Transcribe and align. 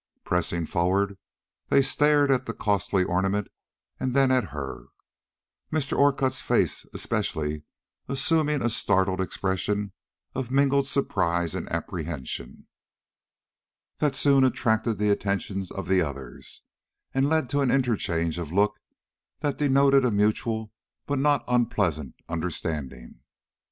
Pressing 0.23 0.65
forward, 0.65 1.15
they 1.67 1.83
stared 1.83 2.31
at 2.31 2.47
the 2.47 2.55
costly 2.55 3.03
ornament 3.03 3.49
and 3.99 4.15
then 4.15 4.31
at 4.31 4.45
her, 4.45 4.87
Mr. 5.71 5.95
Orcutt's 5.95 6.41
face 6.41 6.87
especially 6.91 7.65
assuming 8.07 8.63
a 8.63 8.69
startled 8.71 9.21
expression 9.21 9.91
of 10.33 10.49
mingled 10.49 10.87
surprise 10.87 11.53
and 11.53 11.69
apprehension, 11.71 12.65
that 13.99 14.15
soon 14.15 14.43
attracted 14.43 14.97
the 14.97 15.11
attention 15.11 15.63
of 15.69 15.87
the 15.87 16.01
others, 16.01 16.63
and 17.13 17.29
led 17.29 17.47
to 17.51 17.61
an 17.61 17.69
interchange 17.69 18.39
of 18.39 18.51
looks 18.51 18.81
that 19.41 19.59
denoted 19.59 20.03
a 20.03 20.09
mutual 20.09 20.71
but 21.05 21.19
not 21.19 21.45
unpleasant 21.47 22.15
understanding. 22.27 23.19